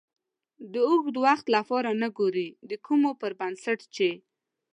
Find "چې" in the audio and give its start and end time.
3.95-4.09